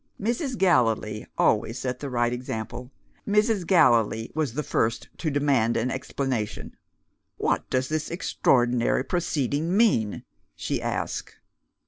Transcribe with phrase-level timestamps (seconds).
[0.19, 0.57] Mrs.
[0.57, 2.89] Gallilee always set the right example.
[3.27, 3.67] Mrs.
[3.67, 6.75] Gallilee was the first to demand an explanation.
[7.37, 10.23] "What does this extraordinary proceeding mean?"
[10.55, 11.35] she asked.